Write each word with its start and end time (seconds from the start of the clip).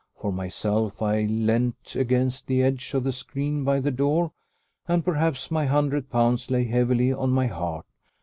For 0.19 0.33
myself, 0.33 0.99
I 1.03 1.25
leant 1.25 1.95
against 1.95 2.47
the 2.47 2.63
edge 2.63 2.95
of 2.95 3.03
the 3.03 3.11
screen 3.11 3.63
by 3.63 3.79
the 3.79 3.91
door, 3.91 4.31
and 4.87 5.05
perhaps 5.05 5.51
my 5.51 5.67
hundred 5.67 6.09
pounds 6.09 6.49
lay 6.49 6.63
heavily 6.63 7.13
on 7.13 7.29
my 7.29 7.45
heart. 7.45 7.85